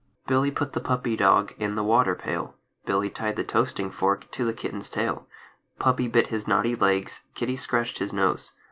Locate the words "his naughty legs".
6.29-7.27